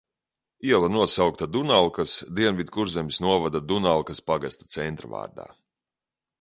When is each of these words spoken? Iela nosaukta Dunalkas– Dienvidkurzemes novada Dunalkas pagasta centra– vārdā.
Iela 0.69 0.87
nosaukta 0.93 1.47
Dunalkas– 1.57 2.15
Dienvidkurzemes 2.41 3.21
novada 3.27 3.63
Dunalkas 3.73 4.25
pagasta 4.33 4.69
centra– 4.77 5.11
vārdā. 5.17 5.51